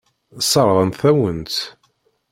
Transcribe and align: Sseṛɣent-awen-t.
Sseṛɣent-awen-t. 0.39 1.55